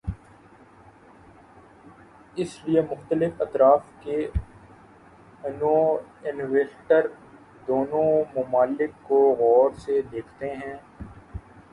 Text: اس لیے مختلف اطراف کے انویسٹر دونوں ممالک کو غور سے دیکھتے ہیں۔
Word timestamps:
اس 2.37 2.55
لیے 2.63 2.81
مختلف 2.81 3.41
اطراف 3.41 3.83
کے 3.99 4.17
انویسٹر 6.23 7.07
دونوں 7.67 8.09
ممالک 8.35 8.91
کو 9.03 9.21
غور 9.39 9.71
سے 9.79 10.01
دیکھتے 10.11 10.53
ہیں۔ 10.55 10.75